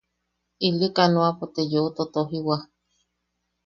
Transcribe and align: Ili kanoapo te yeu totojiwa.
Ili 0.67 0.87
kanoapo 0.95 1.45
te 1.53 1.61
yeu 1.71 1.87
totojiwa. 1.95 2.57